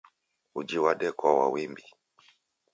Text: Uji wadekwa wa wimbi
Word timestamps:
Uji 0.55 0.77
wadekwa 0.79 1.39
wa 1.39 1.47
wimbi 1.49 1.83